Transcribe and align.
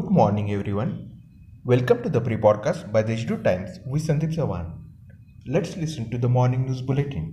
morning, 0.00 0.50
everyone. 0.52 1.10
Welcome 1.64 2.02
to 2.02 2.08
the 2.08 2.20
pre 2.20 2.36
podcast 2.36 2.90
by 2.92 3.02
the 3.02 3.14
Deshdoot 3.14 3.44
Times 3.44 3.78
with 3.84 4.06
Sandeep 4.06 4.34
Sawan. 4.34 4.78
Let's 5.46 5.76
listen 5.76 6.10
to 6.10 6.16
the 6.16 6.30
morning 6.30 6.64
news 6.64 6.80
bulletin. 6.80 7.26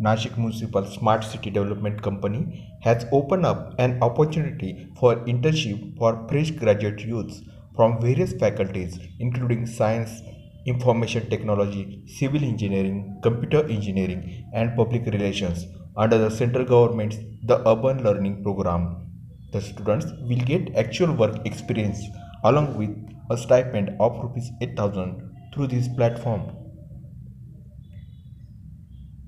Nashik 0.00 0.38
Municipal 0.38 0.86
Smart 0.86 1.24
City 1.24 1.50
Development 1.50 2.00
Company 2.00 2.68
has 2.82 3.04
opened 3.10 3.44
up 3.44 3.74
an 3.80 4.00
opportunity 4.00 4.92
for 5.00 5.16
internship 5.16 5.98
for 5.98 6.24
fresh 6.28 6.52
graduate 6.52 7.00
youths 7.00 7.42
from 7.74 8.00
various 8.00 8.32
faculties, 8.34 9.00
including 9.18 9.66
science, 9.66 10.22
information 10.66 11.28
technology, 11.28 12.04
civil 12.06 12.44
engineering, 12.44 13.18
computer 13.24 13.64
engineering, 13.68 14.48
and 14.54 14.76
public 14.76 15.06
relations, 15.06 15.66
under 15.96 16.18
the 16.18 16.30
central 16.30 16.64
government's 16.64 17.16
The 17.42 17.68
Urban 17.68 18.04
Learning 18.04 18.44
Program. 18.44 19.11
The 19.52 19.60
students 19.60 20.06
will 20.28 20.44
get 20.50 20.74
actual 20.76 21.12
work 21.12 21.44
experience 21.44 22.00
along 22.42 22.76
with 22.78 22.90
a 23.30 23.36
stipend 23.36 23.90
of 24.00 24.18
rupees 24.22 24.50
8000 24.60 25.30
through 25.54 25.66
this 25.66 25.88
platform. 25.88 26.42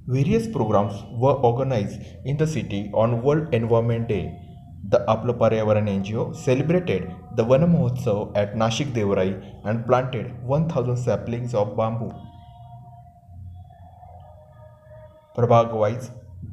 Various 0.06 0.46
programs 0.46 1.02
were 1.12 1.36
organized 1.50 2.00
in 2.24 2.36
the 2.36 2.46
city 2.46 2.90
on 2.92 3.22
World 3.22 3.54
Environment 3.54 4.08
Day. 4.08 4.38
The 4.88 4.98
Apla 5.08 5.34
Paryavaran 5.42 5.88
NGO 5.88 6.36
celebrated 6.36 7.10
the 7.36 7.44
Vanamahotsav 7.44 8.36
at 8.36 8.54
Nashik 8.54 8.92
Devrai 8.92 9.30
and 9.64 9.86
planted 9.86 10.32
1000 10.44 10.96
saplings 10.96 11.54
of 11.54 11.76
bamboo. 11.76 12.12
Prabhag 15.36 15.72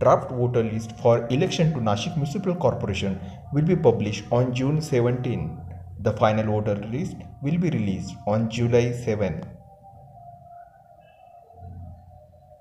draft 0.01 0.31
voter 0.31 0.63
list 0.63 0.93
for 1.01 1.27
election 1.35 1.73
to 1.73 1.79
Nashik 1.87 2.15
Municipal 2.15 2.55
Corporation 2.55 3.19
will 3.53 3.67
be 3.71 3.75
published 3.75 4.23
on 4.31 4.53
June 4.53 4.81
17. 4.81 5.59
The 5.99 6.13
final 6.13 6.47
voter 6.53 6.75
list 6.93 7.17
will 7.43 7.59
be 7.59 7.69
released 7.69 8.15
on 8.25 8.49
July 8.49 8.91
7. 8.91 9.43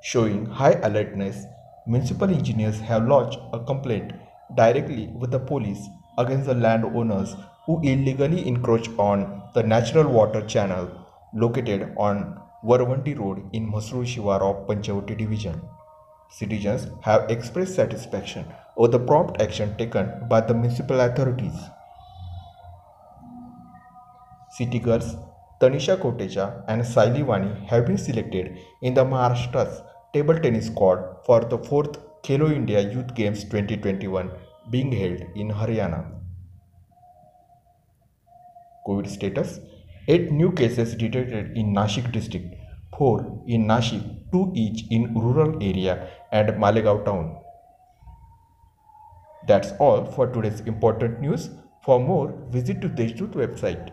Showing 0.02 0.44
high 0.44 0.74
alertness, 0.88 1.46
municipal 1.86 2.28
engineers 2.28 2.78
have 2.80 3.08
lodged 3.08 3.38
a 3.54 3.60
complaint 3.60 4.12
directly 4.54 5.06
with 5.08 5.30
the 5.30 5.38
police 5.38 5.88
against 6.18 6.46
the 6.46 6.54
landowners 6.54 7.36
who 7.64 7.80
illegally 7.82 8.46
encroach 8.46 8.88
on 8.98 9.42
the 9.54 9.62
natural 9.62 10.08
water 10.20 10.42
channel 10.46 10.90
located 11.32 11.92
on 11.96 12.38
Varvandi 12.62 13.18
Road 13.18 13.44
in 13.52 13.70
Mhasrul 13.72 14.04
Shivar 14.14 14.40
of 14.42 14.66
Panchavati 14.66 15.16
Division. 15.16 15.62
Citizens 16.30 16.86
have 17.02 17.28
expressed 17.30 17.74
satisfaction 17.74 18.44
over 18.76 18.88
the 18.88 18.98
prompt 18.98 19.40
action 19.42 19.76
taken 19.76 20.28
by 20.28 20.40
the 20.40 20.54
municipal 20.54 21.00
authorities. 21.00 21.54
City 24.50 24.78
girls 24.78 25.16
Tanisha 25.60 25.96
Kotecha 25.98 26.64
and 26.68 26.82
Saili 26.82 27.24
Vani 27.24 27.66
have 27.66 27.84
been 27.86 27.98
selected 27.98 28.58
in 28.80 28.94
the 28.94 29.04
Maharashtra's 29.04 29.82
table 30.14 30.38
tennis 30.38 30.68
squad 30.68 31.16
for 31.26 31.40
the 31.40 31.58
4th 31.58 31.98
Khelo 32.22 32.52
India 32.52 32.80
Youth 32.80 33.14
Games 33.14 33.44
2021 33.44 34.30
being 34.70 34.92
held 34.92 35.20
in 35.34 35.50
Haryana. 35.50 36.00
COVID 38.86 39.08
status 39.08 39.60
8 40.08 40.32
new 40.32 40.52
cases 40.52 40.94
detected 40.94 41.56
in 41.56 41.74
Nashik 41.74 42.10
district, 42.12 42.54
4 42.96 43.44
in 43.46 43.66
Nashik, 43.66 44.30
2 44.32 44.52
each 44.54 44.84
in 44.90 45.14
rural 45.14 45.62
area 45.62 46.08
and 46.32 46.48
Malegaon 46.48 47.04
town. 47.04 47.36
That's 49.46 49.72
all 49.78 50.04
for 50.04 50.26
today's 50.26 50.60
important 50.60 51.20
news. 51.20 51.50
For 51.84 51.98
more, 51.98 52.34
visit 52.50 52.80
to 52.82 52.88
Deshdoot 52.88 53.32
website. 53.32 53.90